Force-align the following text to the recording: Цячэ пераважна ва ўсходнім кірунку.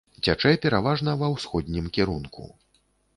Цячэ 0.27 0.51
пераважна 0.63 1.13
ва 1.21 1.29
ўсходнім 1.35 1.91
кірунку. 1.99 2.47